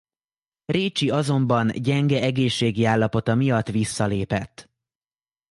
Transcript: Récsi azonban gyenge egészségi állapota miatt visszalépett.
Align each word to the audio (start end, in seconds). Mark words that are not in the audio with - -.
Récsi 0.65 1.09
azonban 1.09 1.67
gyenge 1.67 2.21
egészségi 2.21 2.85
állapota 2.85 3.35
miatt 3.35 3.67
visszalépett. 3.67 4.69